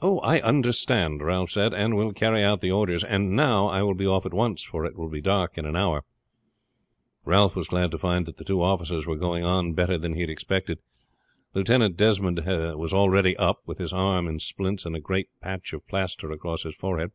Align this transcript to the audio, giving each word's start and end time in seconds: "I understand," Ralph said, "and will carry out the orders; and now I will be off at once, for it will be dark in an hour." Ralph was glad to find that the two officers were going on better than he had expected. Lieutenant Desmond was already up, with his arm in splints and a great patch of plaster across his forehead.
"I 0.00 0.40
understand," 0.40 1.20
Ralph 1.20 1.50
said, 1.50 1.74
"and 1.74 1.94
will 1.94 2.14
carry 2.14 2.42
out 2.42 2.62
the 2.62 2.70
orders; 2.70 3.04
and 3.04 3.36
now 3.36 3.66
I 3.66 3.82
will 3.82 3.92
be 3.92 4.06
off 4.06 4.24
at 4.24 4.32
once, 4.32 4.62
for 4.62 4.86
it 4.86 4.96
will 4.96 5.10
be 5.10 5.20
dark 5.20 5.58
in 5.58 5.66
an 5.66 5.76
hour." 5.76 6.02
Ralph 7.26 7.54
was 7.54 7.68
glad 7.68 7.90
to 7.90 7.98
find 7.98 8.24
that 8.24 8.38
the 8.38 8.44
two 8.44 8.62
officers 8.62 9.06
were 9.06 9.16
going 9.16 9.44
on 9.44 9.74
better 9.74 9.98
than 9.98 10.14
he 10.14 10.22
had 10.22 10.30
expected. 10.30 10.78
Lieutenant 11.52 11.94
Desmond 11.98 12.42
was 12.46 12.94
already 12.94 13.36
up, 13.36 13.58
with 13.66 13.76
his 13.76 13.92
arm 13.92 14.28
in 14.28 14.38
splints 14.38 14.86
and 14.86 14.96
a 14.96 14.98
great 15.00 15.28
patch 15.42 15.74
of 15.74 15.86
plaster 15.86 16.30
across 16.30 16.62
his 16.62 16.74
forehead. 16.74 17.12